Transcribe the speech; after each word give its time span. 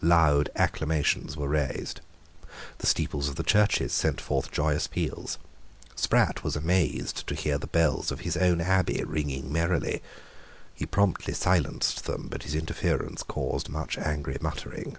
Loud 0.00 0.48
acclamations 0.56 1.36
were 1.36 1.48
raised. 1.48 2.00
The 2.78 2.86
steeples 2.86 3.28
of 3.28 3.36
the 3.36 3.42
churches 3.42 3.92
sent 3.92 4.18
forth 4.18 4.50
joyous 4.50 4.86
peals. 4.86 5.36
Sprat 5.94 6.42
was 6.42 6.56
amazed 6.56 7.26
to 7.26 7.34
hear 7.34 7.58
the 7.58 7.66
bells 7.66 8.10
of 8.10 8.20
his 8.20 8.34
own 8.38 8.62
Abbey 8.62 9.04
ringing 9.04 9.52
merrily. 9.52 10.00
He 10.74 10.86
promptly 10.86 11.34
silenced 11.34 12.06
them: 12.06 12.28
but 12.30 12.44
his 12.44 12.54
interference 12.54 13.22
caused 13.22 13.68
much 13.68 13.98
angry 13.98 14.38
muttering. 14.40 14.96